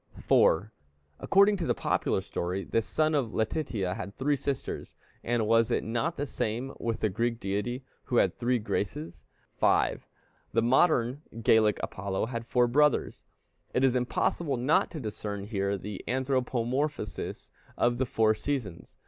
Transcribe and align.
4. 0.23 0.73
According 1.19 1.57
to 1.57 1.67
the 1.67 1.75
popular 1.75 2.21
story, 2.21 2.63
this 2.65 2.87
son 2.87 3.13
of 3.13 3.35
Letitia 3.35 3.93
had 3.93 4.15
three 4.17 4.35
sisters; 4.35 4.95
and 5.23 5.45
was 5.45 5.69
it 5.69 5.83
not 5.83 6.17
the 6.17 6.25
same 6.25 6.73
with 6.79 7.01
the 7.01 7.07
Greek 7.09 7.39
deity, 7.39 7.83
who 8.05 8.15
had 8.15 8.31
the 8.31 8.37
three 8.37 8.57
Graces? 8.57 9.21
5. 9.57 10.07
The 10.53 10.63
modern 10.63 11.21
Gallic 11.43 11.79
Apollo 11.83 12.25
had 12.25 12.47
four 12.47 12.65
brothers. 12.65 13.21
It 13.75 13.83
is 13.83 13.93
impossible 13.93 14.57
not 14.57 14.89
to 14.89 14.99
discern 14.99 15.43
here 15.45 15.77
the 15.77 16.03
anthropomorphosis 16.07 17.51
of 17.77 17.99
the 17.99 18.07
four 18.07 18.33
seasons. 18.33 18.97